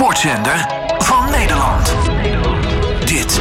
sportzender 0.00 0.66
van 0.98 1.30
Nederland. 1.30 1.96
Dit 3.08 3.40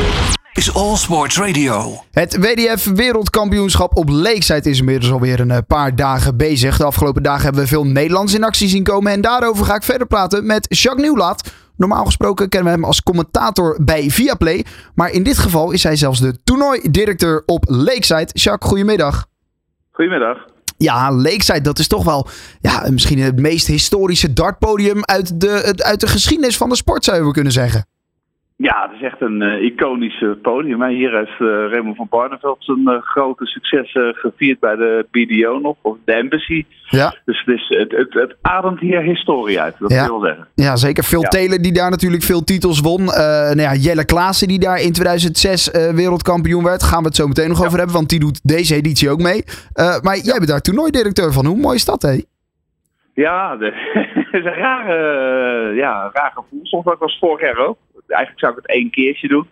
is 0.54 0.74
All 0.74 0.96
Sports 0.96 1.38
Radio. 1.38 2.04
Het 2.12 2.38
WDF 2.38 2.86
Wereldkampioenschap 2.86 3.98
op 3.98 4.10
Lakeside 4.10 4.70
is 4.70 4.80
inmiddels 4.80 5.12
alweer 5.12 5.40
een 5.40 5.52
eh, 5.52 5.58
paar 5.68 5.96
dagen 5.96 6.38
bezig. 6.38 6.78
De 6.78 6.84
afgelopen 6.84 7.24
dagen 7.24 7.44
hebben 7.44 7.62
we 7.62 7.68
veel 7.68 7.86
Nederlands 7.86 8.34
in 8.34 8.44
actie 8.44 8.68
zien 8.68 8.84
komen. 8.84 9.12
En 9.12 9.22
daarover 9.22 9.66
ga 9.66 9.76
ik 9.76 9.84
verder 9.84 10.08
praten 10.08 10.46
met 10.46 10.66
Jacques 10.82 11.04
Nieuwlaat. 11.06 11.54
Normaal 11.76 12.06
gesproken 12.06 12.50
kennen 12.50 12.70
we 12.72 12.76
hem 12.76 12.86
als 12.86 13.04
commentator 13.04 13.78
bij 13.82 14.10
Viaplay. 14.10 14.66
Maar 14.96 15.12
in 15.12 15.24
dit 15.24 15.38
geval 15.38 15.72
is 15.72 15.84
hij 15.84 15.96
zelfs 15.96 16.20
de 16.20 16.44
toernooidirecteur 16.44 17.44
op 17.46 17.64
Lakeside. 17.68 18.30
Jacques, 18.34 18.70
goedemiddag. 18.70 19.26
Goedemiddag. 19.92 20.38
Ja, 20.84 21.12
Lakeside, 21.12 21.62
dat 21.62 21.80
is 21.80 21.88
toch 21.88 22.04
wel 22.04 22.28
ja, 22.62 22.88
misschien 22.90 23.20
het 23.20 23.40
meest 23.40 23.68
historische 23.68 24.34
dartpodium 24.34 25.06
uit 25.06 25.42
de, 25.42 25.74
uit 25.78 26.00
de 26.00 26.08
geschiedenis 26.08 26.58
van 26.58 26.70
de 26.70 26.76
sport, 26.76 27.04
zou 27.04 27.26
je 27.26 27.32
kunnen 27.32 27.54
zeggen. 27.54 27.86
Ja, 28.62 28.88
het 28.90 28.92
is 28.92 29.02
echt 29.02 29.22
een 29.22 29.42
uh, 29.42 29.64
iconisch 29.64 30.22
uh, 30.22 30.32
podium. 30.42 30.82
Hè. 30.82 30.90
Hier 30.90 31.18
heeft 31.18 31.40
uh, 31.40 31.72
Raymond 31.72 31.96
van 31.96 32.08
Barneveld 32.10 32.58
zijn 32.60 33.02
grote 33.02 33.46
succes 33.46 33.92
gevierd 34.14 34.60
bij 34.60 34.76
de 34.76 35.08
BDO 35.12 35.60
nog, 35.60 35.76
of 35.82 35.98
de 36.06 36.14
Embassy. 36.14 36.66
Ja. 36.90 37.16
Dus 37.26 37.44
het, 37.46 37.56
is, 37.56 37.78
het, 37.78 37.92
het, 37.92 38.14
het 38.14 38.36
ademt 38.42 38.80
hier 38.80 39.02
historie 39.02 39.62
uit, 39.62 39.76
dat 39.80 39.92
ja. 39.92 40.06
wil 40.06 40.20
zeggen. 40.20 40.48
Ja, 40.56 40.76
zeker. 40.76 41.04
Phil 41.04 41.22
Ja. 41.22 41.28
Taylor 41.28 41.62
die 41.62 41.74
daar 41.74 41.90
natuurlijk 41.90 42.24
veel 42.24 42.44
titels 42.44 42.80
won. 42.80 43.04
nou 43.04 43.62
ja, 43.62 43.74
Jelle 43.74 44.06
Klaassen 44.06 44.48
die 44.48 44.60
daar 44.60 44.82
in 44.82 44.94
2006 44.94 45.72
wereldkampioen 45.72 46.64
werd. 46.64 46.84
Gaan 46.84 47.02
we 47.02 47.08
het 47.08 47.16
zo 47.16 47.28
meteen 47.28 47.48
nog 47.50 47.66
over 47.66 47.78
hebben, 47.78 47.96
want 47.96 48.10
die 48.10 48.20
doet 48.20 48.40
deze 48.44 48.76
editie 48.76 49.10
ook 49.10 49.22
mee. 49.22 49.44
maar 50.02 50.18
jij 50.18 50.38
bent 50.38 50.48
daar 50.48 50.62
toernooidirecteur 50.62 51.34
van. 51.34 51.46
Hoe 51.46 51.58
mooi 51.58 51.76
is 51.76 51.86
dat, 51.86 52.02
hé? 52.02 52.22
Ja, 53.14 53.56
het 53.60 54.34
is 54.34 54.46
een 54.46 54.54
rare, 54.54 55.74
ja, 55.76 56.10
raar 56.14 56.32
gevoel. 56.36 56.60
Soms 56.64 56.86
ook 56.86 57.00
was 57.00 57.18
vorig 57.20 57.42
jaar 57.42 57.68
ook. 57.68 57.78
Eigenlijk 58.10 58.40
zou 58.40 58.52
ik 58.52 58.58
het 58.62 58.76
één 58.76 58.90
keertje 58.90 59.28
doen. 59.28 59.48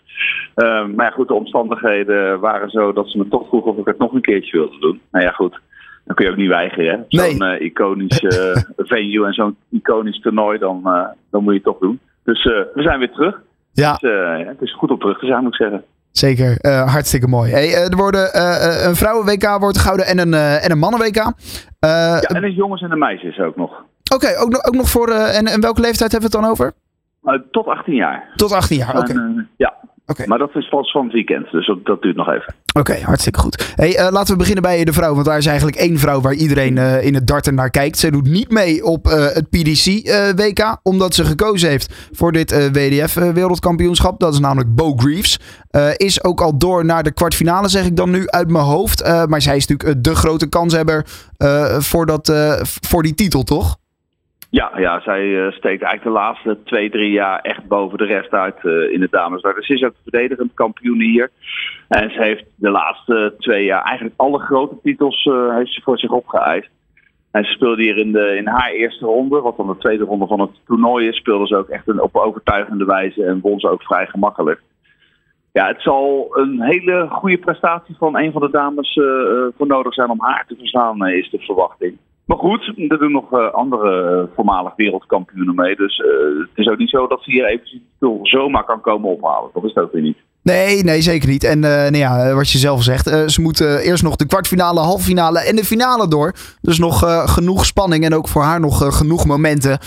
Uh, 0.56 0.86
maar 0.96 1.06
ja, 1.06 1.12
goed, 1.12 1.28
de 1.28 1.34
omstandigheden 1.34 2.40
waren 2.40 2.70
zo 2.70 2.94
dat 2.94 3.10
ze 3.10 3.18
me 3.18 3.28
toch 3.28 3.48
vroegen 3.48 3.72
of 3.72 3.78
ik 3.78 3.86
het 3.86 3.98
nog 3.98 4.14
een 4.14 4.22
keertje 4.22 4.58
wilde 4.58 4.80
doen. 4.80 5.02
Nou 5.12 5.26
ja, 5.26 5.32
goed. 5.32 5.60
Dan 6.06 6.16
kun 6.16 6.26
je 6.26 6.32
ook 6.32 6.38
niet 6.38 6.50
weigeren. 6.50 7.06
Zo'n 7.08 7.38
Nee. 7.38 7.60
uh, 7.60 7.66
iconisch 7.66 8.22
uh, 8.22 8.56
venue 8.94 9.26
en 9.26 9.34
zo'n 9.34 9.58
iconisch 9.70 10.20
toernooi, 10.20 10.58
dan, 10.58 10.82
uh, 10.86 11.06
dan 11.32 11.44
moet 11.44 11.54
je 11.54 11.60
het 11.60 11.64
toch 11.64 11.80
doen. 11.80 12.00
Dus 12.24 12.46
uh, 12.46 12.54
we 12.74 12.82
zijn 12.82 13.00
weer 13.00 13.12
terug. 13.12 13.42
Ja. 13.74 13.98
Dus, 14.00 14.12
het 14.48 14.62
is 14.62 14.76
goed 14.76 14.92
om 14.92 15.00
terug 15.00 15.20
te 15.20 15.26
zijn, 15.26 15.44
moet 15.44 15.54
ik 15.54 15.62
zeggen. 15.62 15.84
Zeker, 16.12 16.58
uh, 16.62 16.92
hartstikke 16.94 17.28
mooi. 17.28 17.52
Hey, 17.52 17.74
er 17.74 17.96
worden 17.96 18.22
uh, 18.36 18.86
een 18.88 18.96
vrouwen-WK 18.96 19.60
wordt 19.60 19.78
gehouden 19.78 20.06
en 20.06 20.20
een, 20.20 20.34
en 20.34 20.72
een 20.72 20.80
mannen-WK. 20.80 21.32
ja, 21.80 22.22
en 22.22 22.42
de 22.42 22.54
jongens 22.54 22.82
en 22.82 22.90
de 22.90 22.96
meisjes 22.96 23.40
ook 23.40 23.56
nog. 23.56 23.72
Oké, 23.72 24.16
okay, 24.16 24.36
ook, 24.36 24.68
ook 24.68 24.76
nog 24.76 24.90
voor. 24.90 25.10
en, 25.10 25.46
en 25.46 25.62
welke 25.62 25.82
leeftijd 25.82 26.12
hebben 26.12 26.30
we 26.32 26.38
het 26.38 26.46
dan 26.46 26.52
over? 26.52 26.74
Tot 27.52 27.68
18 27.68 27.96
jaar. 27.96 28.30
Tot 28.36 28.52
18 28.52 28.78
jaar, 28.78 28.98
oké. 28.98 29.12
Okay. 29.12 29.46
ja. 29.58 29.74
Okay. 30.10 30.26
Maar 30.26 30.38
dat 30.38 30.56
is 30.56 30.70
pas 30.70 30.92
van 30.92 31.04
het 31.04 31.14
weekend, 31.14 31.52
dus 31.52 31.72
dat, 31.84 32.02
duurt 32.02 32.16
nog 32.16 32.28
even. 32.28 32.56
Oké, 32.68 32.92
okay, 32.92 33.02
hartstikke 33.02 33.40
goed. 33.40 33.74
Hey, 33.76 34.00
uh, 34.00 34.08
laten 34.12 34.32
we 34.32 34.38
beginnen 34.38 34.64
bij 34.64 34.84
de 34.84 34.94
vrouw, 34.94 35.14
want 35.14 35.26
daar 35.26 35.38
is 35.38 35.46
eigenlijk 35.46 35.78
één 35.78 35.98
vrouw 35.98 36.22
waar 36.22 36.34
iedereen 36.34 36.76
uh, 36.76 37.06
in 37.06 37.14
het 37.14 37.28
darten 37.28 37.56
naar 37.56 37.70
kijkt. 37.70 37.98
Ze 37.98 38.12
doet 38.12 38.28
niet 38.28 38.52
mee 38.52 38.84
op 38.84 39.08
uh, 39.08 39.14
het 39.14 39.50
PDC-WK, 39.50 40.78
omdat 40.84 41.16
ze 41.16 41.26
gekozen 41.26 41.70
heeft 41.70 42.10
voor 42.12 42.32
dit 42.32 42.72
WDF-wereldkampioenschap. 42.72 44.20
Dat 44.20 44.34
is 44.34 44.40
namelijk 44.40 44.76
Bo 44.76 44.94
Greaves. 44.96 45.40
is 45.98 46.24
ook 46.24 46.42
al 46.42 46.58
door 46.58 46.86
naar 46.86 47.04
de 47.04 47.14
kwartfinale, 47.14 47.68
zeg 47.68 47.86
ik 47.86 47.96
dan 47.96 48.10
nu 48.10 48.28
uit 48.28 48.50
mijn 48.50 48.66
hoofd. 48.66 49.28
maar 49.28 49.42
zij 49.42 49.56
is 49.56 49.68
natuurlijk 49.68 50.04
de 50.04 50.16
grote 50.16 50.50
kanshebber 50.50 51.06
voor, 51.78 52.06
dat, 52.06 52.34
voor 52.64 53.04
die 53.04 53.14
titel, 53.14 53.44
toch? 53.44 53.78
Ja, 54.58 54.72
ja 54.76 55.00
zij 55.00 55.26
uh, 55.26 55.52
steekt 55.52 55.82
eigenlijk 55.82 56.04
de 56.04 56.10
laatste 56.10 56.58
twee, 56.64 56.90
drie 56.90 57.12
jaar 57.12 57.40
echt 57.40 57.68
boven 57.68 57.98
de 57.98 58.06
rest 58.06 58.32
uit 58.32 58.64
uh, 58.64 58.92
in 58.94 59.08
damesdart. 59.10 59.56
Dus 59.56 59.66
ze 59.66 59.74
is 59.74 59.84
ook 59.84 59.94
verdedigend 60.04 60.54
kampioen 60.54 61.02
hier. 61.02 61.30
En 61.88 62.12
ze 62.12 62.22
heeft 62.22 62.46
de 62.56 62.70
laatste 62.70 63.36
twee 63.38 63.66
jaar 63.66 63.84
eigenlijk 63.84 64.20
alle 64.20 64.40
grote 64.40 64.76
titels 64.84 65.26
uh, 65.26 65.56
heeft 65.56 65.74
ze 65.74 65.82
voor 65.82 66.00
zich 66.00 66.12
opgeëist. 66.12 66.70
En 67.32 67.46
ze 67.46 67.52
speelde 67.52 67.82
hier 67.82 67.98
in, 67.98 68.12
de, 68.12 68.36
in 68.36 68.48
haar 68.48 68.70
eerste 68.70 69.06
ronde, 69.06 69.42
wat 69.42 69.58
dan 69.58 69.68
de 69.68 69.78
tweede 69.78 70.04
ronde 70.04 70.28
van 70.28 70.40
het 70.40 70.52
toernooi 70.66 71.08
is, 71.08 71.18
speelde 71.18 71.48
ze 71.48 71.56
ook 71.56 71.70
echt 71.70 71.88
een, 71.88 72.02
op 72.02 72.16
overtuigende 72.16 72.86
wijze 72.86 73.24
en 73.24 73.42
won 73.42 73.60
ze 73.60 73.70
ook 73.70 73.84
vrij 73.84 74.08
gemakkelijk. 74.08 74.62
Ja, 75.52 75.68
het 75.68 75.82
zal 75.82 76.28
een 76.32 76.62
hele 76.62 77.08
goede 77.10 77.38
prestatie 77.38 77.96
van 77.98 78.18
een 78.18 78.32
van 78.32 78.42
de 78.42 78.52
dames 78.52 78.94
voor 79.58 79.68
nodig 79.68 79.94
zijn 79.94 80.10
om 80.10 80.22
haar 80.22 80.46
te 80.48 80.56
verslaan, 80.56 81.08
is 81.08 81.30
de 81.30 81.40
verwachting. 81.40 81.98
Maar 82.28 82.38
goed, 82.38 82.74
er 82.88 83.00
doen 83.00 83.12
nog 83.12 83.34
uh, 83.34 83.52
andere 83.52 84.22
uh, 84.22 84.36
voormalig 84.36 84.76
wereldkampioenen 84.76 85.56
mee. 85.56 85.76
Dus 85.76 85.98
uh, 85.98 86.40
het 86.40 86.50
is 86.56 86.68
ook 86.68 86.78
niet 86.78 86.90
zo 86.90 87.08
dat 87.08 87.24
ze 87.24 87.32
hier 87.32 87.46
even 87.46 87.82
zomaar 88.22 88.64
kan 88.64 88.82
komen 88.82 89.10
ophalen. 89.10 89.50
Dat 89.54 89.64
is 89.64 89.74
het 89.74 89.84
ook 89.84 89.92
weer 89.92 90.02
niet. 90.02 90.18
Nee, 90.48 90.84
nee, 90.84 91.02
zeker 91.02 91.30
niet. 91.30 91.44
En 91.44 91.60
nou 91.60 91.98
ja, 91.98 92.34
wat 92.34 92.50
je 92.50 92.58
zelf 92.58 92.84
zegt, 92.84 93.10
ze 93.28 93.42
moeten 93.42 93.80
eerst 93.80 94.04
nog 94.04 94.16
de 94.16 94.26
kwartfinale, 94.26 94.80
halffinale 94.80 95.40
en 95.40 95.56
de 95.56 95.66
finale 95.66 96.08
door. 96.08 96.34
Dus 96.62 96.78
nog 96.78 97.24
genoeg 97.26 97.66
spanning 97.66 98.06
en 98.06 98.16
ook 98.16 98.28
voor 98.28 98.44
haar 98.44 98.60
nog 98.60 98.98
genoeg 98.98 99.26
momenten 99.26 99.80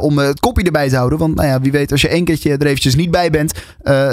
om 0.00 0.18
het 0.18 0.40
kopje 0.40 0.64
erbij 0.64 0.88
te 0.88 0.96
houden. 0.96 1.18
Want 1.18 1.34
nou 1.34 1.48
ja, 1.48 1.60
wie 1.60 1.72
weet, 1.72 1.92
als 1.92 2.00
je 2.00 2.08
één 2.08 2.24
keertje 2.24 2.50
er 2.50 2.66
eventjes 2.66 2.94
niet 2.94 3.10
bij 3.10 3.30
bent, 3.30 3.52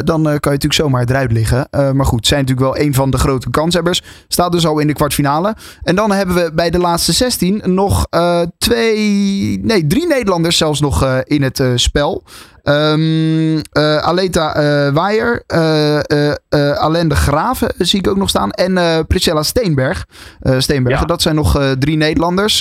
dan 0.03 0.23
kan 0.23 0.23
je 0.23 0.39
natuurlijk 0.41 0.73
zomaar 0.73 1.05
eruit 1.09 1.31
liggen. 1.31 1.67
maar 1.71 2.05
goed, 2.05 2.27
zijn 2.27 2.39
natuurlijk 2.39 2.73
wel 2.73 2.85
een 2.85 2.93
van 2.93 3.11
de 3.11 3.17
grote 3.17 3.49
kanshebbers. 3.49 4.01
Staat 4.27 4.51
dus 4.51 4.65
al 4.65 4.79
in 4.79 4.87
de 4.87 4.93
kwartfinale. 4.93 5.55
En 5.83 5.95
dan 5.95 6.11
hebben 6.11 6.35
we 6.35 6.51
bij 6.53 6.69
de 6.69 6.79
laatste 6.79 7.11
16 7.11 7.61
nog 7.65 8.07
twee, 8.57 9.59
nee, 9.63 9.87
drie 9.87 10.07
Nederlanders 10.07 10.57
zelfs 10.57 10.79
nog 10.79 11.21
in 11.23 11.41
het 11.41 11.63
spel. 11.75 12.23
Um, 12.63 13.55
uh, 13.55 13.97
Aleta 13.97 14.55
uh, 14.55 14.93
Waaier, 14.93 15.43
uh, 15.53 16.83
Alain 16.85 17.07
de 17.07 17.15
Graven 17.15 17.73
zie 17.77 17.99
ik 17.99 18.07
ook 18.07 18.17
nog 18.17 18.29
staan. 18.29 18.51
En 18.51 19.05
Priscilla 19.07 19.43
Steenberg. 19.43 20.05
Steenbergen, 20.39 21.01
ja. 21.01 21.07
dat 21.07 21.21
zijn 21.21 21.35
nog 21.35 21.75
drie 21.79 21.97
Nederlanders. 21.97 22.57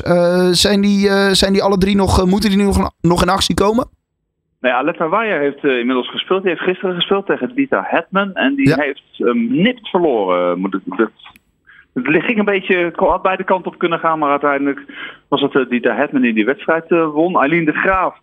zijn, 0.50 0.80
die, 0.80 1.08
zijn 1.34 1.52
die 1.52 1.62
alle 1.62 1.78
drie 1.78 1.96
nog, 1.96 2.26
moeten 2.26 2.50
die 2.50 2.58
nu 2.58 2.64
nog, 2.64 2.90
nog 3.00 3.22
in 3.22 3.28
actie 3.28 3.54
komen? 3.54 3.88
Nou 4.60 4.92
ja, 4.94 5.08
Waaier 5.08 5.40
heeft 5.40 5.64
inmiddels 5.64 6.10
gespeeld. 6.10 6.42
Die 6.42 6.50
heeft 6.50 6.64
gisteren 6.64 6.94
gespeeld 6.94 7.26
tegen 7.26 7.54
Dita 7.54 7.84
Hetman. 7.86 8.34
En 8.34 8.54
die 8.54 8.68
ja. 8.68 8.76
heeft 8.76 9.18
um, 9.18 9.62
nipt 9.62 9.88
verloren. 9.88 10.58
Moet 10.58 10.74
ik, 10.74 10.80
dat, 10.84 11.10
het 11.94 12.24
ging 12.24 12.38
een 12.38 12.44
beetje, 12.44 12.92
had 12.94 13.22
beide 13.22 13.44
kanten 13.44 13.72
op 13.72 13.78
kunnen 13.78 13.98
gaan. 13.98 14.18
Maar 14.18 14.30
uiteindelijk 14.30 14.80
was 15.28 15.40
het 15.40 15.70
Dita 15.70 15.94
Hetman 15.94 16.22
die 16.22 16.34
die 16.34 16.44
wedstrijd 16.44 16.88
won. 16.88 17.36
Aileen 17.36 17.64
de 17.64 17.72
Graaf 17.72 18.14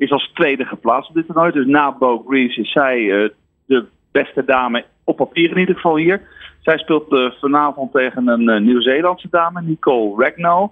is 0.00 0.10
als 0.10 0.30
tweede 0.34 0.64
geplaatst 0.64 1.08
op 1.08 1.14
dit 1.14 1.26
toernooi. 1.26 1.52
Dus 1.52 1.66
na 1.66 1.92
Bo 1.92 2.24
Greaves 2.26 2.56
is 2.56 2.72
zij 2.72 2.98
uh, 3.00 3.28
de 3.66 3.84
beste 4.12 4.44
dame 4.44 4.84
op 5.04 5.16
papier 5.16 5.50
in 5.50 5.58
ieder 5.58 5.74
geval 5.74 5.96
hier. 5.96 6.20
Zij 6.60 6.78
speelt 6.78 7.12
uh, 7.12 7.30
vanavond 7.40 7.92
tegen 7.92 8.28
een 8.28 8.48
uh, 8.48 8.60
Nieuw-Zeelandse 8.60 9.28
dame, 9.30 9.62
Nicole 9.62 10.24
Ragnall. 10.24 10.68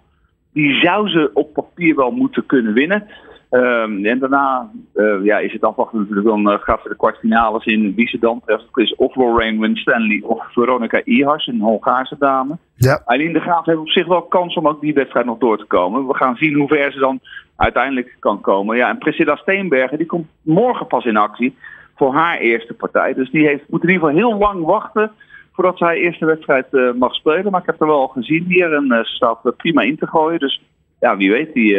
Die 0.53 0.75
zou 0.81 1.09
ze 1.09 1.31
op 1.35 1.53
papier 1.53 1.97
wel 1.97 2.11
moeten 2.11 2.47
kunnen 2.47 2.73
winnen. 2.73 3.07
Um, 3.51 4.05
en 4.05 4.19
daarna 4.19 4.71
ja, 5.23 5.39
is 5.39 5.53
het 5.53 5.63
afwachten 5.63 5.99
natuurlijk. 5.99 6.27
Dan 6.27 6.59
gaat 6.59 6.81
ze 6.83 6.89
de 6.89 6.97
kwartfinales 6.97 7.65
in 7.65 7.95
wie 7.95 8.09
ze 8.09 8.19
dan 8.19 8.41
treft. 8.45 8.65
is 8.75 8.95
of 8.95 9.15
Lorraine 9.17 9.61
Winstanley 9.61 10.21
of 10.25 10.53
Veronica 10.53 11.01
Ihars, 11.05 11.47
een 11.47 11.61
Hongaarse 11.61 12.17
dame. 12.19 12.57
Ja. 12.75 13.03
Eileen 13.07 13.33
de 13.33 13.41
Graaf 13.41 13.65
heeft 13.65 13.79
op 13.79 13.89
zich 13.89 14.07
wel 14.07 14.23
kans 14.23 14.55
om 14.55 14.69
ook 14.69 14.81
die 14.81 14.95
wedstrijd 14.95 15.27
nog 15.27 15.39
door 15.39 15.59
te 15.59 15.65
komen. 15.65 16.07
We 16.07 16.15
gaan 16.15 16.37
zien 16.37 16.55
hoe 16.55 16.69
ver 16.69 16.93
ze 16.93 16.99
dan 16.99 17.21
uiteindelijk 17.57 18.17
kan 18.19 18.41
komen. 18.41 18.77
Ja, 18.77 18.89
en 18.89 18.99
Priscilla 18.99 19.37
Steenbergen 19.37 19.99
die 19.99 20.07
komt 20.07 20.27
morgen 20.43 20.87
pas 20.87 21.05
in 21.05 21.17
actie 21.17 21.57
voor 21.97 22.15
haar 22.15 22.39
eerste 22.39 22.75
partij. 22.75 23.15
Dus 23.15 23.31
die 23.31 23.47
heeft, 23.47 23.65
moet 23.69 23.83
in 23.83 23.89
ieder 23.89 24.09
geval 24.09 24.23
heel 24.23 24.39
lang 24.39 24.65
wachten 24.65 25.11
voordat 25.53 25.79
haar 25.79 25.95
eerste 25.95 26.27
wedstrijd 26.27 26.67
uh, 26.71 26.93
mag 26.93 27.15
spelen. 27.15 27.51
Maar 27.51 27.61
ik 27.61 27.67
heb 27.67 27.81
er 27.81 27.87
wel 27.87 28.01
al 28.01 28.09
gezien 28.09 28.45
hier 28.45 28.75
en 28.75 28.85
uh, 28.85 28.99
ze 28.99 29.15
staat 29.15 29.41
uh, 29.45 29.53
prima 29.57 29.83
in 29.83 29.97
te 29.97 30.07
gooien. 30.07 30.39
Dus 30.39 30.63
ja, 31.01 31.17
wie 31.17 31.31
weet, 31.31 31.53
die 31.55 31.75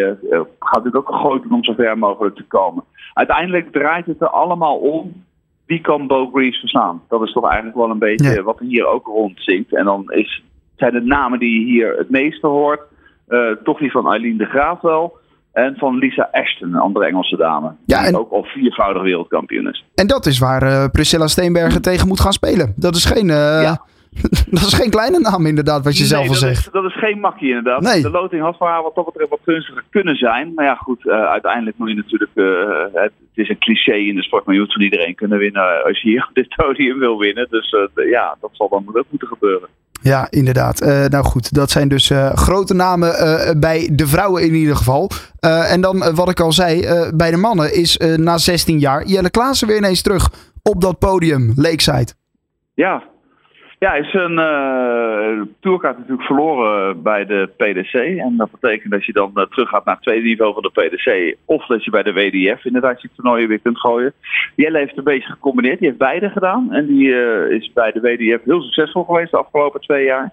gaat 0.60 0.84
natuurlijk 0.84 0.96
ook 0.96 1.10
een 1.10 1.22
gooi 1.22 1.42
om 1.50 1.64
zo 1.64 1.74
ver 1.74 1.98
mogelijk 1.98 2.36
te 2.36 2.46
komen. 2.48 2.84
Uiteindelijk 3.14 3.72
draait 3.72 4.06
het 4.06 4.22
er 4.22 4.30
allemaal 4.30 4.78
om. 4.78 5.24
Wie 5.66 5.82
kan 5.82 6.08
Bo 6.08 6.30
Greaves 6.30 6.60
verslaan? 6.60 7.02
Dat 7.08 7.22
is 7.22 7.32
toch 7.32 7.46
eigenlijk 7.46 7.76
wel 7.76 7.90
een 7.90 8.00
beetje 8.00 8.30
ja. 8.30 8.44
wat 8.44 8.60
er 8.60 8.66
hier 8.66 8.88
ook 8.88 9.08
rondzinkt. 9.08 9.76
En 9.76 9.86
dan 9.86 10.12
is, 10.12 10.44
zijn 10.76 10.94
de 10.94 11.02
namen 11.02 11.40
die 11.40 11.60
je 11.60 11.66
hier 11.66 11.98
het 11.98 12.10
meeste 12.10 12.48
hoort, 12.48 12.82
toch 13.64 13.80
die 13.80 13.92
van 13.92 14.12
Eileen 14.12 14.38
de 14.38 14.46
Graaf 14.46 14.82
wel. 14.82 15.18
En 15.52 15.76
van 15.78 15.98
Lisa 15.98 16.30
Ashton, 16.32 16.74
een 16.74 16.80
andere 16.80 17.06
Engelse 17.06 17.38
dame. 17.38 17.72
Ja, 17.86 18.08
die 18.08 18.20
ook 18.20 18.32
al 18.32 18.44
viervoudig 18.44 19.02
wereldkampioen 19.02 19.70
is. 19.70 19.86
En 19.96 20.08
dat 20.08 20.26
is 20.26 20.40
waar 20.40 20.64
uh, 20.64 20.86
Priscilla 20.92 21.28
Steenbergen 21.28 21.82
tegen 21.82 22.08
moet 22.08 22.20
gaan 22.20 22.34
spelen. 22.34 22.74
Dat 22.76 22.96
is 22.96 23.06
geen, 23.06 23.28
uh, 23.28 23.62
ja. 23.62 23.82
dat 24.52 24.62
is 24.62 24.74
geen 24.74 24.90
kleine 24.90 25.20
naam 25.20 25.46
inderdaad, 25.46 25.84
wat 25.84 25.94
je 25.94 26.00
nee, 26.00 26.08
zelf 26.08 26.22
al 26.22 26.30
dat 26.30 26.38
zegt. 26.38 26.66
Is, 26.66 26.72
dat 26.72 26.84
is 26.84 26.98
geen 26.98 27.20
makkie 27.20 27.48
inderdaad. 27.48 27.82
Nee. 27.82 28.02
De 28.02 28.10
loting 28.10 28.42
had 28.42 28.58
voor 28.58 28.68
haar 28.68 28.84
wat 28.84 28.96
dat 28.96 29.06
betreft 29.06 29.30
wat 29.30 29.40
gunstiger 29.46 29.84
kunnen 29.90 30.16
zijn. 30.16 30.54
Maar 30.56 30.66
ja 30.66 30.76
goed, 30.76 31.06
uh, 31.06 31.14
uiteindelijk 31.14 31.78
moet 31.78 31.90
je 31.90 31.96
natuurlijk... 31.96 32.32
het, 32.36 32.94
het, 32.94 33.12
is 33.34 33.50
een 33.50 33.58
cliché 33.60 33.94
in 33.94 34.16
de 34.16 34.24
sport, 34.24 34.46
maar 34.46 34.56
je 34.56 34.62
moet 34.62 34.74
van 34.74 34.82
iedereen 34.82 35.16
kunnen 35.16 35.38
winnen 35.38 35.84
als 35.84 36.02
je 36.02 36.10
hier 36.10 36.26
op 36.30 36.36
dit 36.36 36.56
podium 36.56 37.00
wil 37.00 37.18
winnen. 37.18 37.48
Dus 37.50 37.76
ja, 38.10 38.38
dat 38.42 38.50
zal 38.54 38.70
dan 38.70 38.84
ook 38.88 39.06
moeten 39.10 39.28
gebeuren. 39.28 39.70
Ja, 40.02 40.28
inderdaad. 40.30 40.82
Uh, 40.82 41.06
nou 41.06 41.24
goed, 41.24 41.54
dat 41.54 41.72
zijn 41.72 41.88
dus 41.88 42.10
uh, 42.10 42.34
grote 42.34 42.74
namen 42.74 43.10
uh, 43.10 43.52
bij 43.60 43.90
de 43.94 44.08
vrouwen 44.08 44.44
in 44.44 44.54
ieder 44.54 44.76
geval. 44.76 45.10
en 45.70 45.82
dan 45.82 46.16
wat 46.16 46.30
ik 46.30 46.40
al 46.40 46.52
zei, 46.52 46.86
bij 47.16 47.32
de 47.32 47.38
mannen 47.38 47.74
is 47.74 47.98
na 47.98 48.38
16 48.38 48.80
jaar 48.80 49.06
Jelle 49.06 49.30
Klaassen 49.30 49.68
weer 49.68 49.78
ineens 49.78 50.02
terug 50.02 50.30
op 50.64 50.82
dat 50.82 51.00
podium, 51.00 51.54
Lakeside. 51.56 52.14
Ja, 52.74 53.04
ja, 53.80 53.94
is 53.94 54.14
een 54.14 54.32
uh, 54.32 55.42
tourkaart 55.60 55.98
natuurlijk 55.98 56.28
verloren 56.28 57.02
bij 57.02 57.26
de 57.26 57.50
PDC. 57.58 57.94
En 57.94 58.38
dat 58.38 58.52
betekent 58.52 58.92
dat 58.92 59.06
je 59.06 59.14
dan 59.14 59.32
uh, 59.36 59.44
terug 59.44 59.70
gaat 59.70 59.86
naar 59.86 59.96
het 59.96 60.04
tweede 60.04 60.28
niveau 60.28 60.54
van 60.54 60.62
de 60.62 60.72
PDC. 60.72 61.38
Of 61.46 61.66
dat 61.66 61.84
je 61.84 61.92
bij 61.92 62.04
de 62.04 62.14
WDF 62.14 62.66
inderdaad 62.66 63.02
je 63.02 63.10
toernooien 63.16 63.48
weer 63.48 63.60
kunt 63.60 63.80
gooien. 63.80 64.14
Jelle 64.56 64.78
heeft 64.78 64.98
een 64.98 65.04
beetje 65.04 65.32
gecombineerd. 65.32 65.80
Die 65.80 65.88
heeft 65.88 66.00
beide 66.00 66.30
gedaan. 66.30 66.74
En 66.74 66.86
die 66.86 67.08
uh, 67.08 67.52
is 67.52 67.74
bij 67.74 67.92
de 67.92 68.00
WDF 68.00 68.44
heel 68.44 68.62
succesvol 68.62 69.04
geweest 69.04 69.32
de 69.32 69.38
afgelopen 69.38 69.82
twee 69.82 70.06
jaar. 70.06 70.32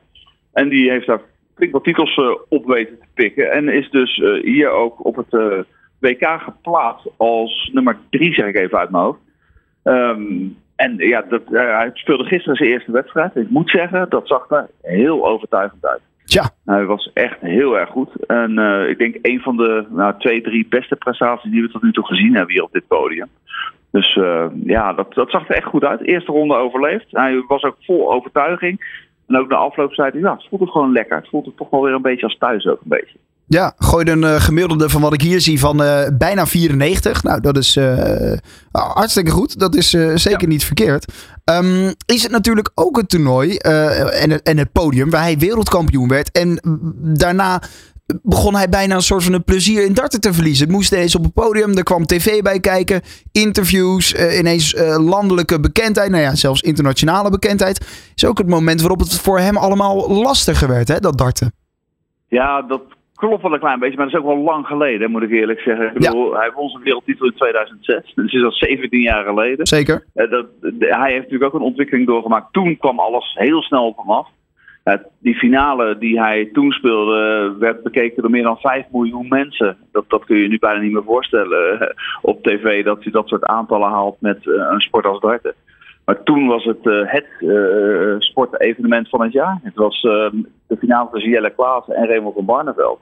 En 0.53 0.69
die 0.69 0.91
heeft 0.91 1.07
daar 1.07 1.21
flink 1.57 1.73
wat 1.73 1.85
titels 1.85 2.21
op 2.49 2.67
weten 2.67 2.99
te 2.99 3.07
pikken. 3.15 3.53
En 3.53 3.69
is 3.69 3.91
dus 3.91 4.17
hier 4.43 4.71
ook 4.71 5.05
op 5.05 5.17
het 5.17 5.65
WK 5.99 6.41
geplaatst 6.43 7.09
als 7.17 7.71
nummer 7.73 7.99
drie, 8.11 8.35
zeg 8.35 8.47
ik 8.47 8.57
even 8.57 8.79
uit 8.79 8.91
mijn 8.91 9.05
hoofd. 9.05 9.21
Um, 9.85 10.57
en 10.77 10.95
ja, 10.97 11.23
dat, 11.29 11.43
uh, 11.51 11.61
hij 11.61 11.91
speelde 11.93 12.25
gisteren 12.25 12.57
zijn 12.57 12.71
eerste 12.71 12.93
wedstrijd. 12.93 13.37
Ik 13.37 13.51
moet 13.51 13.71
zeggen, 13.71 14.07
dat 14.09 14.29
zag 14.29 14.51
er 14.51 14.69
heel 14.83 15.27
overtuigend 15.27 15.87
uit. 15.87 16.01
Tja. 16.25 16.51
Hij 16.65 16.85
was 16.85 17.11
echt 17.15 17.41
heel 17.41 17.79
erg 17.79 17.91
goed. 17.91 18.27
En 18.27 18.59
uh, 18.59 18.89
ik 18.89 18.99
denk 18.99 19.17
een 19.23 19.41
van 19.41 19.57
de 19.57 19.87
nou, 19.89 20.15
twee, 20.19 20.43
drie 20.43 20.67
beste 20.69 20.97
prestaties 20.97 21.51
die 21.51 21.63
we 21.63 21.69
tot 21.69 21.83
nu 21.83 21.93
toe 21.93 22.07
gezien 22.07 22.35
hebben 22.35 22.55
hier 22.55 22.63
op 22.63 22.73
dit 22.73 22.87
podium. 22.87 23.29
Dus 23.91 24.17
uh, 24.17 24.47
ja, 24.65 24.93
dat, 24.93 25.15
dat 25.15 25.31
zag 25.31 25.49
er 25.49 25.55
echt 25.55 25.67
goed 25.67 25.85
uit. 25.85 26.01
Eerste 26.01 26.33
ronde 26.33 26.55
overleefd. 26.55 27.07
Hij 27.11 27.45
was 27.49 27.63
ook 27.63 27.77
vol 27.81 28.13
overtuiging. 28.13 29.05
En 29.27 29.39
ook 29.39 29.49
na 29.49 29.57
afloop 29.57 29.95
zei 29.95 30.11
hij, 30.11 30.21
ja, 30.21 30.33
het 30.33 30.47
voelt 30.49 30.61
het 30.61 30.71
gewoon 30.71 30.93
lekker. 30.93 31.17
Het 31.17 31.29
voelt 31.29 31.47
het 31.47 31.57
toch 31.57 31.71
wel 31.71 31.83
weer 31.83 31.95
een 31.95 32.03
beetje 32.03 32.27
als 32.27 32.39
thuis 32.39 32.67
ook 32.67 32.81
een 32.81 32.89
beetje. 32.89 33.19
Ja, 33.49 33.75
gooi 33.79 34.11
een 34.11 34.23
uh, 34.23 34.41
gemiddelde 34.41 34.89
van 34.89 35.01
wat 35.01 35.13
ik 35.13 35.21
hier 35.21 35.41
zie 35.41 35.59
van 35.59 35.83
uh, 35.83 36.03
bijna 36.19 36.47
94. 36.47 37.23
Nou, 37.23 37.41
dat 37.41 37.57
is 37.57 37.77
uh, 37.77 38.33
hartstikke 38.73 39.31
goed. 39.31 39.59
Dat 39.59 39.75
is 39.75 39.91
zeker 40.15 40.41
ja. 40.41 40.47
niet 40.47 40.65
verkeerd. 40.65 41.13
Um, 41.45 41.95
is 42.07 42.23
het 42.23 42.33
natuurlijk 42.33 42.71
ook 42.75 42.99
een 42.99 43.07
toernooi 43.07 43.57
en, 43.57 44.31
het, 44.31 44.43
en 44.43 44.59
het 44.59 44.73
podium 44.73 45.11
waar 45.11 45.23
hij 45.23 45.39
wereldkampioen 45.39 46.09
werd. 46.09 46.31
En 46.31 46.61
daarna 47.19 47.63
begon 48.23 48.55
hij 48.55 48.69
bijna 48.69 48.95
een 48.95 49.03
soort 49.03 49.25
van 49.25 49.33
een 49.33 49.45
plezier 49.45 49.85
in 49.85 49.95
darten 49.95 50.21
te 50.21 50.33
verliezen. 50.33 50.67
Het 50.67 50.75
moest 50.75 50.93
eens 50.93 51.15
op 51.15 51.23
het 51.23 51.33
podium, 51.33 51.77
er 51.77 51.83
kwam 51.83 52.07
tv 52.07 52.43
bij 52.43 52.61
kijken, 52.61 53.03
interviews, 53.33 54.15
ineens 54.15 54.75
landelijke 54.97 55.61
bekendheid, 55.61 56.11
nou 56.11 56.23
ja, 56.23 56.35
zelfs 56.35 56.61
internationale 56.61 57.31
bekendheid. 57.31 57.87
Is 58.15 58.25
ook 58.25 58.39
het 58.39 58.49
moment 58.49 58.81
waarop 58.81 59.01
het 59.01 59.21
voor 59.21 59.39
hem 59.39 59.57
allemaal 59.57 60.11
lastiger 60.13 60.69
werd, 60.69 60.89
hè, 60.89 61.01
dat 61.01 61.19
darten. 61.19 61.53
Ja, 62.29 62.63
dat 62.63 62.96
klopt 63.17 63.43
wel 63.43 63.53
een 63.53 63.59
klein 63.59 63.79
beetje, 63.79 63.97
maar 63.97 64.05
dat 64.05 64.15
is 64.15 64.21
ook 64.21 64.35
wel 64.35 64.45
lang 64.45 64.67
geleden, 64.67 65.11
moet 65.11 65.23
ik 65.23 65.31
eerlijk 65.31 65.61
zeggen. 65.61 65.87
Ik 65.87 65.93
bedoel, 65.93 66.37
Hij 66.37 66.53
won 66.55 66.69
zijn 66.69 66.83
wereldtitel 66.83 67.27
in 67.27 67.35
2006, 67.35 68.15
dus 68.15 68.33
is 68.33 68.45
al 68.45 68.53
17 68.53 69.01
jaar 69.01 69.25
geleden. 69.25 69.67
Zeker. 69.67 70.05
Uh, 70.15 70.31
dat, 70.31 70.47
hij 70.79 71.11
heeft 71.11 71.23
natuurlijk 71.23 71.55
ook 71.55 71.61
een 71.61 71.67
ontwikkeling 71.67 72.07
doorgemaakt. 72.07 72.53
Toen 72.53 72.77
kwam 72.77 72.99
alles 72.99 73.35
heel 73.35 73.63
snel 73.63 73.87
op 73.87 73.97
hem 73.97 74.11
af. 74.11 74.29
Uh, 74.85 74.95
die 75.19 75.35
finale 75.35 75.99
die 75.99 76.21
hij 76.21 76.51
toen 76.53 76.71
speelde 76.73 77.55
werd 77.59 77.83
bekeken 77.83 78.23
door 78.23 78.31
meer 78.31 78.43
dan 78.43 78.57
5 78.57 78.87
miljoen 78.93 79.29
mensen. 79.29 79.77
Dat, 79.93 80.05
dat 80.09 80.25
kun 80.25 80.37
je 80.37 80.43
je 80.43 80.49
nu 80.49 80.59
bijna 80.59 80.81
niet 80.81 80.93
meer 80.93 81.05
voorstellen 81.05 81.83
uh, 81.83 81.89
op 82.23 82.43
tv, 82.43 82.85
dat 82.85 83.03
hij 83.03 83.13
dat 83.13 83.29
soort 83.29 83.45
aantallen 83.45 83.89
haalt 83.89 84.17
met 84.21 84.39
een 84.43 84.81
sport 84.81 85.07
als 85.07 85.21
darten. 85.21 85.55
Maar 86.05 86.23
toen 86.23 86.47
was 86.47 86.65
het 86.65 86.85
het 86.85 87.27
sportevenement 88.19 89.09
van 89.09 89.23
het 89.23 89.33
jaar. 89.33 89.59
Het 89.63 89.75
was 89.75 90.01
de 90.67 90.77
finale 90.79 91.09
tussen 91.13 91.31
Jelle 91.31 91.51
Klaassen 91.51 91.95
en 91.95 92.07
Raymond 92.07 92.35
van 92.35 92.45
Barneveld. 92.45 93.01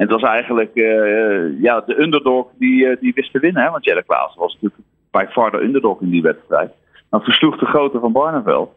En 0.00 0.08
het 0.08 0.20
was 0.20 0.30
eigenlijk 0.30 0.70
uh, 0.74 1.62
ja, 1.62 1.80
de 1.80 2.00
underdog 2.00 2.46
die, 2.58 2.84
uh, 2.84 2.96
die 3.00 3.12
wist 3.14 3.32
te 3.32 3.38
winnen. 3.38 3.62
Hè? 3.62 3.70
Want 3.70 3.84
Jelle 3.84 4.02
Klaassen 4.02 4.40
was 4.40 4.52
natuurlijk 4.52 4.80
bij 5.10 5.28
far 5.28 5.50
de 5.50 5.62
underdog 5.62 6.00
in 6.00 6.10
die 6.10 6.22
wedstrijd. 6.22 6.70
Dan 7.10 7.22
versloeg 7.22 7.58
de 7.58 7.66
grote 7.66 7.98
van 7.98 8.12
Barneveld. 8.12 8.72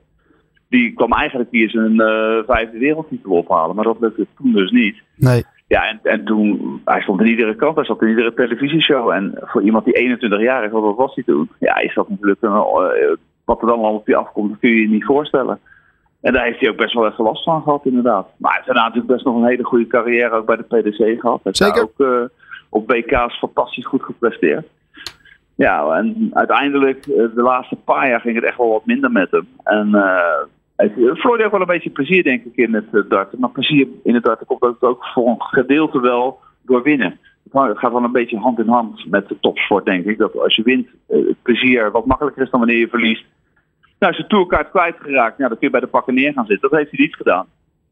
Die 0.70 0.94
kwam 0.94 1.12
eigenlijk 1.12 1.52
hier 1.52 1.70
zijn 1.70 1.94
uh, 1.94 2.38
vijfde 2.46 2.78
wereldtitel 2.78 3.32
ophalen. 3.32 3.76
Maar 3.76 3.86
dat 3.86 4.00
lukte 4.00 4.28
toen 4.38 4.52
dus 4.52 4.72
niet. 4.72 5.02
Nee. 5.16 5.44
Ja, 5.68 5.88
en, 5.88 6.00
en 6.04 6.26
toen, 6.26 6.82
hij 6.86 7.02
stond 7.02 7.22
in 7.22 7.28
iedere 7.28 7.56
kant, 7.56 7.76
hij 7.76 7.86
zat 7.86 8.02
in 8.02 8.10
iedere 8.10 8.34
televisieshow. 8.34 9.10
En 9.10 9.40
voor 9.42 9.62
iemand 9.62 9.86
die 9.86 9.94
21 9.94 10.42
jaar 10.42 10.66
is, 10.66 10.72
wat 10.72 10.96
was 10.96 11.16
hij 11.16 11.24
toen? 11.24 11.50
Ja, 11.60 11.78
is 11.78 11.94
dat 11.94 12.10
natuurlijk 12.10 12.42
een, 12.42 12.52
wat 13.46 13.62
er 13.62 13.68
dan 13.68 13.80
al 13.80 13.94
op 13.94 14.08
je 14.08 14.16
afkomt, 14.16 14.50
dat 14.50 14.60
kun 14.60 14.70
je 14.70 14.82
je 14.82 14.90
niet 14.90 15.06
voorstellen. 15.06 15.60
En 16.24 16.34
daar 16.34 16.44
heeft 16.44 16.60
hij 16.60 16.70
ook 16.70 16.78
best 16.78 16.94
wel 16.94 17.08
even 17.08 17.24
last 17.24 17.44
van 17.44 17.62
gehad, 17.62 17.86
inderdaad. 17.86 18.28
Maar 18.38 18.52
hij 18.52 18.62
heeft 18.66 18.78
natuurlijk 18.78 19.14
best 19.14 19.26
nog 19.26 19.36
een 19.36 19.48
hele 19.48 19.64
goede 19.64 19.88
carrière 19.88 20.32
ook 20.36 20.46
bij 20.46 20.56
de 20.56 20.64
PDC 20.64 21.20
gehad. 21.20 21.40
Hij 21.44 21.54
Zeker. 21.54 21.82
ook 21.82 21.94
uh, 21.98 22.22
op 22.70 22.88
BK's 22.88 23.38
fantastisch 23.38 23.86
goed 23.86 24.04
gepresteerd. 24.04 24.68
Ja, 25.56 25.98
en 25.98 26.30
uiteindelijk, 26.34 27.06
uh, 27.08 27.16
de 27.16 27.42
laatste 27.42 27.76
paar 27.76 28.10
jaar 28.10 28.22
ging 28.22 28.36
het 28.36 28.44
echt 28.44 28.58
wel 28.58 28.70
wat 28.70 28.86
minder 28.86 29.12
met 29.12 29.32
hem. 29.32 29.48
En 29.64 29.88
uh, 29.88 30.44
hij 30.76 30.92
verloor 30.96 31.44
ook 31.46 31.52
wel 31.52 31.62
een 31.62 31.68
beetje 31.68 31.90
plezier, 31.90 32.24
denk 32.24 32.46
ik, 32.46 32.56
in 32.56 32.74
het 32.74 33.10
darten. 33.10 33.40
Maar 33.40 33.50
plezier 33.50 33.88
in 34.04 34.14
het 34.14 34.24
darten 34.24 34.46
komt 34.46 34.62
ook, 34.62 34.84
ook 34.84 35.06
voor 35.06 35.28
een 35.28 35.42
gedeelte 35.42 36.00
wel 36.00 36.40
door 36.62 36.84
winnen. 36.84 37.20
Het 37.52 37.78
gaat 37.78 37.92
wel 37.92 38.04
een 38.04 38.12
beetje 38.12 38.38
hand 38.38 38.60
in 38.60 38.68
hand 38.68 39.10
met 39.10 39.28
de 39.28 39.38
topsport, 39.40 39.86
denk 39.86 40.06
ik. 40.06 40.18
Dat 40.18 40.40
als 40.40 40.56
je 40.56 40.64
wint, 40.64 40.88
het 41.08 41.42
plezier 41.42 41.92
wat 41.92 42.06
makkelijker 42.06 42.44
is 42.44 42.50
dan 42.50 42.60
wanneer 42.60 42.80
je 42.80 42.88
verliest. 42.88 43.26
Nou, 44.04 44.16
zijn 44.16 44.28
tourkaart 44.28 44.70
kwijtgeraakt. 44.70 45.38
Nou, 45.38 45.50
dan 45.50 45.58
kun 45.58 45.68
je 45.68 45.70
bij 45.70 45.80
de 45.80 45.88
pakken 45.88 46.14
neer 46.14 46.34
gaan 46.34 46.46
zitten. 46.46 46.70
Dat 46.70 46.80
heeft 46.80 46.92
hij 46.92 47.00
niet 47.06 47.16
gedaan. 47.16 47.46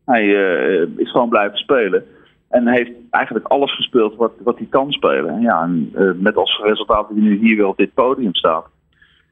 Hij 0.06 0.24
uh, 0.24 0.88
is 0.98 1.12
gewoon 1.12 1.30
blijven 1.30 1.58
spelen. 1.58 2.04
En 2.50 2.68
heeft 2.68 2.92
eigenlijk 3.10 3.48
alles 3.48 3.76
gespeeld 3.76 4.16
wat, 4.16 4.32
wat 4.44 4.58
hij 4.58 4.68
kan 4.70 4.92
spelen. 4.92 5.42
Ja, 5.42 5.62
en, 5.62 5.92
uh, 5.96 6.12
met 6.16 6.36
als 6.36 6.62
resultaat 6.64 7.08
dat 7.08 7.18
hij 7.18 7.28
nu 7.28 7.38
hier 7.38 7.56
weer 7.56 7.68
op 7.68 7.78
dit 7.78 7.94
podium 7.94 8.36
staat. 8.36 8.66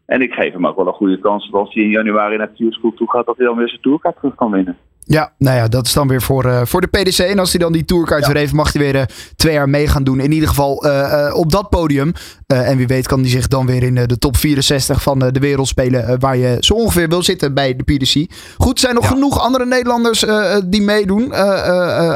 En 0.06 0.22
ik 0.22 0.34
geef 0.34 0.54
hem 0.54 0.68
ook 0.68 0.76
wel 0.76 0.88
een 0.88 0.94
goede 0.94 1.20
kans 1.20 1.50
dat 1.50 1.60
als 1.60 1.74
hij 1.74 1.84
in 1.84 1.90
januari 1.90 2.38
naar 2.38 2.50
de 2.56 2.94
toe 2.96 3.10
gaat, 3.10 3.26
dat 3.26 3.38
hij 3.38 3.46
dan 3.46 3.58
weer 3.58 3.70
zijn 3.70 3.82
tourkaart 3.82 4.16
terug 4.16 4.36
kan 4.36 4.52
winnen. 4.52 4.78
Ja, 5.12 5.32
nou 5.38 5.58
ja, 5.58 5.68
dat 5.68 5.86
is 5.86 5.94
dan 5.94 6.08
weer 6.08 6.22
voor, 6.22 6.46
uh, 6.46 6.62
voor 6.66 6.82
de 6.82 6.88
PDC. 6.88 7.20
En 7.20 7.40
als 7.40 7.52
hij 7.52 7.60
dan 7.60 7.72
die 7.72 7.86
tourkaart 7.86 8.22
ja. 8.22 8.28
weer 8.32 8.38
heeft, 8.38 8.54
mag 8.54 8.74
hij 8.74 8.82
weer 8.82 8.96
uh, 8.96 9.02
twee 9.36 9.54
jaar 9.54 9.70
mee 9.70 9.88
gaan 9.88 10.04
doen. 10.04 10.20
In 10.20 10.32
ieder 10.32 10.50
geval 10.50 10.86
uh, 10.86 11.32
op 11.34 11.52
dat 11.52 11.70
podium. 11.70 12.14
en 12.48 12.78
wie 12.78 12.88
weet 12.88 13.08
kan 13.08 13.20
hij 13.20 13.30
zich 13.30 13.48
dan 13.48 13.66
weer 13.66 13.84
in 13.84 13.96
de 13.96 14.18
top 14.18 14.38
64 14.38 15.02
van 15.02 15.20
de 15.20 15.40
wereld 15.40 15.68
spelen. 15.68 16.20
waar 16.20 16.38
je 16.38 16.58
zo 16.60 16.74
ongeveer 16.74 17.10
wil 17.10 17.24
zitten 17.24 17.54
bij 17.54 17.76
de 17.76 17.84
PDC. 17.84 18.34
Goed, 18.58 18.74
er 18.74 18.80
zijn 18.80 18.96
nog 18.96 19.04
ja. 19.04 19.10
genoeg 19.10 19.40
andere 19.40 19.66
Nederlanders 19.66 20.26
die 20.66 20.82
meedoen 20.82 21.36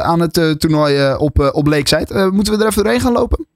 aan 0.02 0.20
het 0.20 0.60
toernooi 0.60 1.14
op, 1.14 1.50
op 1.52 1.66
Lakeside. 1.66 2.30
moeten 2.32 2.52
we 2.52 2.60
er 2.62 2.68
even 2.68 2.82
doorheen 2.82 3.00
gaan 3.00 3.12
lopen? 3.12 3.46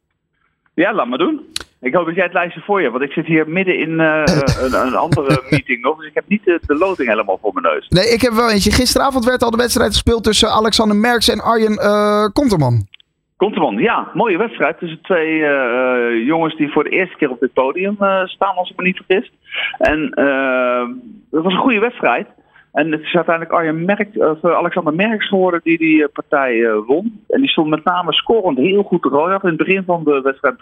Ja, 0.75 0.95
laat 0.95 1.09
maar 1.09 1.19
doen. 1.19 1.41
Ik 1.81 1.95
hoop 1.95 2.07
dat 2.07 2.15
jij 2.15 2.25
het 2.25 2.33
lijstje 2.33 2.61
voor 2.61 2.77
je 2.77 2.87
hebt, 2.87 2.99
want 2.99 3.09
ik 3.09 3.17
zit 3.17 3.27
hier 3.27 3.49
midden 3.49 3.79
in 3.79 3.91
uh, 4.01 4.23
een, 4.63 4.87
een, 4.87 4.95
andere 4.95 5.43
meeting 5.51 5.83
nog. 5.83 5.99
Dus 5.99 6.07
ik 6.07 6.15
heb 6.15 6.25
niet 6.29 6.45
de, 6.45 6.61
de, 6.67 6.75
loting 6.75 7.09
helemaal 7.09 7.39
voor 7.43 7.53
mijn 7.53 7.75
neus. 7.75 7.89
Nee, 7.89 8.13
ik 8.13 8.21
heb 8.21 8.33
wel 8.33 8.51
eentje. 8.51 8.73
Gisteravond 8.73 9.25
werd 9.25 9.43
al 9.43 9.51
de 9.51 9.57
wedstrijd 9.57 9.93
gespeeld 9.93 10.25
tussen 10.25 10.49
Alexander 10.49 10.97
Merks 10.97 11.29
en 11.29 11.41
Arjen 11.41 11.73
uh, 11.73 12.27
Konterman. 12.33 12.87
Konterman, 13.37 13.77
ja. 13.77 14.11
Mooie 14.15 14.39
wedstrijd 14.39 14.79
tussen 14.79 15.03
twee 15.03 15.39
uh, 15.39 16.27
jongens 16.27 16.57
die 16.57 16.73
voor 16.73 16.85
de 16.85 16.91
eerste 16.91 17.17
keer 17.17 17.31
op 17.31 17.41
dit 17.41 17.53
podium 17.53 17.97
staan, 18.25 18.57
als 18.57 18.71
ik 18.71 18.77
me 18.77 18.83
niet 18.83 19.03
vergis. 19.07 19.33
En 19.79 20.11
dat 21.31 21.43
was 21.43 21.53
een 21.53 21.59
goede 21.59 21.81
wedstrijd. 21.81 22.27
En 22.73 22.93
het 22.93 23.01
is 23.01 23.15
uiteindelijk 23.15 23.55
Arjen 23.55 23.85
Merk, 23.85 24.09
of 24.15 24.45
Alexander 24.45 24.95
Merks 24.95 25.29
geworden 25.29 25.61
die 25.63 25.79
die 25.79 26.09
partij 26.09 26.73
won. 26.87 27.25
En 27.29 27.41
die 27.41 27.51
stond 27.51 27.69
met 27.69 27.85
name 27.85 28.13
scorend 28.13 28.59
heel 28.59 28.83
goed 28.83 29.03
te 29.03 29.09
rooien. 29.09 29.41
In 29.43 29.49
het 29.49 29.57
begin 29.57 29.85
van 29.85 30.05
de 30.05 30.21
wedstrijd 30.21 30.57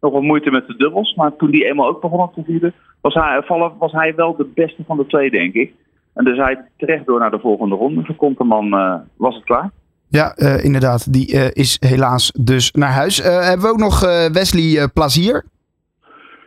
nog 0.00 0.12
wat 0.12 0.22
moeite 0.22 0.50
met 0.50 0.66
de 0.66 0.76
dubbels. 0.76 1.14
Maar 1.14 1.36
toen 1.36 1.50
die 1.50 1.64
eenmaal 1.64 1.88
ook 1.88 2.00
begon 2.00 2.30
te 2.34 2.42
vieren, 2.46 2.74
was 3.00 3.14
hij, 3.14 3.42
was 3.78 3.92
hij 3.92 4.14
wel 4.14 4.36
de 4.36 4.50
beste 4.54 4.82
van 4.86 4.96
de 4.96 5.06
twee, 5.06 5.30
denk 5.30 5.54
ik. 5.54 5.72
En 6.14 6.24
dus 6.24 6.36
hij 6.36 6.64
terecht 6.76 7.06
door 7.06 7.18
naar 7.18 7.30
de 7.30 7.38
volgende 7.38 7.74
ronde. 7.74 8.04
Voor 8.04 8.14
Konterman 8.14 8.66
uh, 8.66 8.94
was 9.16 9.34
het 9.34 9.44
klaar. 9.44 9.70
Ja, 10.08 10.34
uh, 10.36 10.64
inderdaad. 10.64 11.12
Die 11.12 11.34
uh, 11.34 11.50
is 11.52 11.76
helaas 11.80 12.32
dus 12.40 12.72
naar 12.72 12.92
huis. 12.92 13.22
hebben 13.22 13.66
we 13.66 13.72
ook 13.72 13.78
nog 13.78 14.00
Wesley 14.32 14.88
Plazier? 14.94 15.44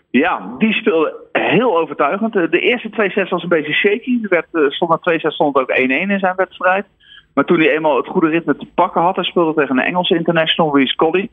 Ja, 0.09 0.55
die 0.57 0.73
speelde 0.73 1.13
heel 1.31 1.77
overtuigend. 1.77 2.33
De 2.33 2.59
eerste 2.59 2.89
twee 2.89 3.09
sets 3.09 3.29
was 3.29 3.43
een 3.43 3.49
beetje 3.49 3.73
shaky. 3.73 4.19
Er 4.21 4.29
werd, 4.29 4.73
stond 4.73 4.91
na 4.91 4.97
twee 4.97 5.19
sets 5.19 5.35
stond 5.35 5.55
ook 5.55 5.71
1-1 5.71 5.73
in 5.75 6.19
zijn 6.19 6.35
wedstrijd. 6.35 6.85
Maar 7.33 7.45
toen 7.45 7.59
hij 7.59 7.75
eenmaal 7.75 7.97
het 7.97 8.07
goede 8.07 8.27
ritme 8.27 8.55
te 8.55 8.67
pakken 8.75 9.01
had, 9.01 9.15
hij 9.15 9.25
speelde 9.25 9.53
tegen 9.53 9.77
een 9.77 9.85
Engelse 9.85 10.15
international, 10.15 10.77
Reece 10.77 10.95
Colley. 10.95 11.29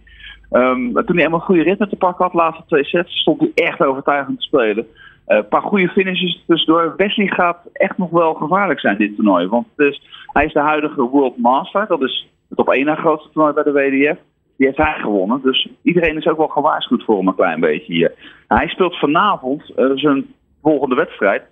Um, 0.52 0.92
toen 0.92 1.16
hij 1.16 1.24
een 1.24 1.40
goede 1.40 1.62
ritme 1.62 1.88
te 1.88 1.96
pakken 1.96 2.24
had, 2.24 2.34
laatste 2.34 2.64
twee 2.66 2.84
sets, 2.84 3.20
stond 3.20 3.40
hij 3.40 3.50
echt 3.54 3.82
overtuigend 3.82 4.38
te 4.38 4.46
spelen. 4.46 4.86
Een 5.26 5.36
uh, 5.36 5.48
paar 5.48 5.62
goede 5.62 5.88
finishes 5.88 6.44
tussendoor. 6.46 6.94
Wesley 6.96 7.26
gaat 7.26 7.58
echt 7.72 7.98
nog 7.98 8.10
wel 8.10 8.34
gevaarlijk 8.34 8.80
zijn 8.80 8.96
dit 8.96 9.16
toernooi. 9.16 9.46
Want 9.46 9.66
dus, 9.76 10.02
hij 10.26 10.44
is 10.44 10.52
de 10.52 10.60
huidige 10.60 11.02
World 11.02 11.38
Master. 11.38 11.86
Dat 11.86 12.02
is 12.02 12.28
het 12.48 12.58
op 12.58 12.68
één 12.68 12.84
na 12.84 12.94
grootste 12.94 13.30
toernooi 13.32 13.54
bij 13.54 13.62
de 13.62 13.72
WDF. 13.72 14.18
Die 14.56 14.66
heeft 14.66 14.78
hij 14.78 14.98
gewonnen. 14.98 15.40
Dus 15.42 15.68
iedereen 15.82 16.16
is 16.16 16.26
ook 16.26 16.36
wel 16.36 16.48
gewaarschuwd 16.48 17.04
voor 17.04 17.16
hem 17.16 17.28
een 17.28 17.34
klein 17.34 17.60
beetje 17.60 17.92
hier. 17.92 18.12
Hij 18.48 18.68
speelt 18.68 18.98
vanavond 18.98 19.72
zijn 19.94 20.26
volgende 20.62 20.94
wedstrijd 20.94 21.42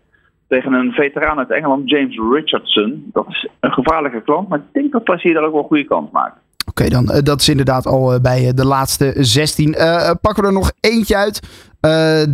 tegen 0.48 0.72
een 0.72 0.92
veteraan 0.92 1.38
uit 1.38 1.50
Engeland, 1.50 1.90
James 1.90 2.18
Richardson. 2.32 3.10
Dat 3.12 3.26
is 3.28 3.48
een 3.60 3.72
gevaarlijke 3.72 4.22
klant, 4.22 4.48
maar 4.48 4.58
ik 4.58 4.72
denk 4.72 4.92
dat 4.92 5.04
Plessier 5.04 5.34
daar 5.34 5.42
ook 5.42 5.52
wel 5.52 5.60
een 5.60 5.66
goede 5.66 5.84
kans 5.84 6.10
maakt. 6.10 6.36
Oké, 6.80 6.90
dan 6.90 7.04
uh, 7.04 7.22
dat 7.22 7.40
is 7.40 7.48
inderdaad 7.48 7.86
al 7.86 8.14
uh, 8.14 8.20
bij 8.20 8.52
de 8.54 8.64
laatste 8.64 9.12
16. 9.16 9.68
Uh, 9.68 10.10
pakken 10.20 10.42
we 10.42 10.48
er 10.48 10.54
nog 10.54 10.72
eentje 10.80 11.16
uit. 11.16 11.36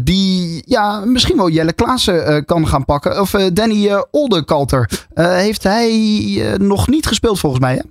die 0.04 0.62
ja, 0.66 1.04
misschien 1.04 1.36
wel 1.36 1.50
Jelle 1.50 1.74
Klaassen 1.74 2.44
kan 2.44 2.66
gaan 2.66 2.84
pakken. 2.84 3.20
Of 3.20 3.30
Danny 3.30 3.88
Oldekalter. 4.10 4.88
heeft 5.14 5.62
hij 5.62 5.92
nog 6.58 6.88
niet 6.88 7.06
gespeeld 7.06 7.40
volgens 7.40 7.62
mij, 7.62 7.74
hè? 7.74 7.82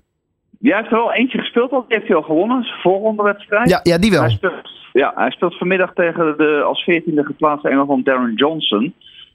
Ja, 0.60 0.70
hij 0.70 0.78
heeft 0.78 0.92
er 0.92 0.98
wel 0.98 1.14
eentje 1.14 1.38
gespeeld, 1.38 1.72
want 1.72 1.88
die 1.88 1.98
heeft 1.98 2.08
hij 2.08 2.18
al 2.18 2.24
gewonnen. 2.24 2.64
Zijn 2.64 2.80
volgende 2.80 3.24
wedstrijd. 3.24 3.70
Ja, 3.70 3.80
ja 3.84 3.98
die 3.98 4.12
wel. 4.12 4.22
Hij 4.22 4.30
speelt, 4.30 4.70
ja, 4.94 5.12
hij 5.16 5.32
speelt 5.32 5.58
vanmiddag 5.58 5.94
tegen 5.94 6.38
de 6.38 6.62
als 6.66 6.84
veertiende 6.84 7.24
geplaatste 7.24 7.70
Engel 7.70 7.86
van 7.86 8.02
Darren 8.04 8.34
Johnson. 8.34 8.94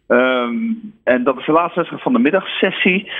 Um, 0.08 0.92
en 1.04 1.25
dat 1.25 1.38
is 1.38 1.46
de 1.46 1.52
laatste 1.52 1.76
wedstrijd 1.76 2.02
van 2.02 2.12
de 2.12 2.18
middagsessie. 2.18 3.10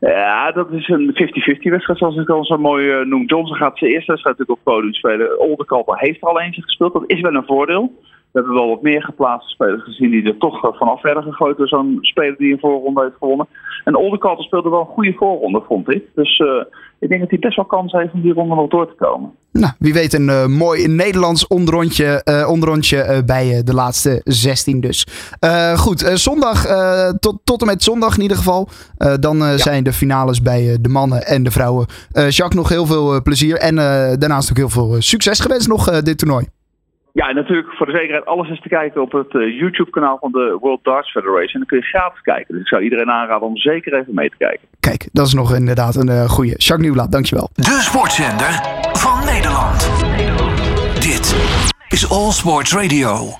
Ja, 0.00 0.52
dat 0.52 0.72
is 0.72 0.88
een 0.88 1.10
50-50 1.10 1.70
wedstrijd, 1.70 1.98
zoals 1.98 2.16
ik 2.16 2.28
al 2.28 2.44
zo 2.44 2.58
mooi 2.58 2.86
uh, 2.86 3.06
noem. 3.06 3.24
Johnson 3.24 3.56
gaat 3.56 3.78
zijn 3.78 3.90
eerste 3.90 4.10
wedstrijd 4.10 4.38
natuurlijk 4.38 4.66
op 4.66 4.72
podium 4.72 4.94
spelen. 4.94 5.40
Oldekalper 5.40 5.98
heeft 5.98 6.22
er 6.22 6.28
al 6.28 6.40
eentje 6.40 6.62
gespeeld. 6.62 6.92
Dat 6.92 7.04
is 7.06 7.20
wel 7.20 7.34
een 7.34 7.44
voordeel. 7.44 7.92
We 8.32 8.38
hebben 8.38 8.54
wel 8.54 8.68
wat 8.68 8.82
meer 8.82 9.02
geplaatste 9.02 9.50
spelers 9.50 9.82
gezien 9.82 10.10
die 10.10 10.22
er 10.22 10.38
toch 10.38 10.76
vanaf 10.76 11.02
werden 11.02 11.22
gegooid 11.22 11.56
door 11.56 11.68
zo'n 11.68 11.98
speler 12.00 12.36
die 12.36 12.52
een 12.52 12.58
voorronde 12.58 13.02
heeft 13.02 13.16
gewonnen. 13.18 13.46
En 13.84 13.96
Oldekalper 13.96 14.44
speelde 14.44 14.70
wel 14.70 14.80
een 14.80 14.86
goede 14.86 15.12
voorronde, 15.12 15.62
vond 15.66 15.90
ik. 15.92 16.04
Dus 16.14 16.38
uh, 16.38 16.64
ik 16.98 17.08
denk 17.08 17.20
dat 17.20 17.30
hij 17.30 17.38
best 17.38 17.56
wel 17.56 17.64
kans 17.64 17.92
heeft 17.92 18.12
om 18.12 18.20
die 18.22 18.32
ronde 18.32 18.54
nog 18.54 18.68
door 18.68 18.86
te 18.86 19.04
komen. 19.04 19.30
Nou, 19.52 19.72
wie 19.78 19.92
weet 19.92 20.12
een 20.12 20.28
uh, 20.28 20.46
mooi 20.46 20.86
Nederlands 20.86 21.46
onderrondje, 21.46 22.22
uh, 22.24 22.48
onderrondje 22.50 23.22
bij 23.26 23.62
de 23.64 23.74
laatste 23.74 24.20
16 24.24 24.80
dus. 24.80 25.06
goed, 25.76 26.00
zondag 26.14 26.66
tot, 27.18 27.40
tot 27.44 27.60
en 27.60 27.66
met 27.66 27.82
zondag 27.82 28.16
in 28.16 28.22
ieder 28.22 28.36
geval. 28.36 28.68
dan 29.20 29.36
ja. 29.36 29.58
zijn 29.58 29.84
de 29.84 29.92
finales 29.92 30.42
bij 30.42 30.78
de 30.80 30.88
mannen 30.88 31.26
en 31.26 31.42
de 31.42 31.50
vrouwen. 31.50 31.86
Jacques, 32.12 32.54
nog 32.54 32.68
heel 32.68 32.86
veel 32.86 33.22
plezier 33.22 33.56
en 33.56 33.74
daarnaast 34.18 34.50
ook 34.50 34.56
heel 34.56 34.68
veel 34.68 34.96
succes 34.98 35.40
gewenst 35.40 35.68
nog 35.68 36.02
dit 36.02 36.18
toernooi. 36.18 36.46
Ja, 37.12 37.28
en 37.28 37.34
natuurlijk 37.34 37.72
voor 37.72 37.86
de 37.86 37.96
zekerheid, 37.96 38.26
alles 38.26 38.48
is 38.48 38.60
te 38.60 38.68
kijken 38.68 39.02
op 39.02 39.12
het 39.12 39.34
uh, 39.34 39.58
YouTube-kanaal 39.58 40.18
van 40.18 40.32
de 40.32 40.56
World 40.60 40.84
Darts 40.84 41.10
Federation. 41.10 41.52
En 41.52 41.58
dan 41.58 41.66
kun 41.66 41.78
je 41.78 41.84
gratis 41.84 42.20
kijken. 42.20 42.54
Dus 42.54 42.62
ik 42.62 42.68
zou 42.68 42.82
iedereen 42.82 43.10
aanraden 43.10 43.48
om 43.48 43.56
zeker 43.56 43.94
even 43.94 44.14
mee 44.14 44.30
te 44.30 44.36
kijken. 44.36 44.68
Kijk, 44.80 45.08
dat 45.12 45.26
is 45.26 45.34
nog 45.34 45.54
inderdaad 45.54 45.94
een 45.94 46.10
uh, 46.10 46.28
goede. 46.28 46.50
Jacques 46.50 46.78
Nieuwlaat, 46.80 47.12
dankjewel. 47.12 47.50
De 47.54 47.78
sportzender 47.80 48.52
van 48.92 49.24
Nederland. 49.24 49.90
Dit 50.94 51.36
is 51.88 52.10
All 52.10 52.30
Sports 52.30 52.74
Radio. 52.74 53.38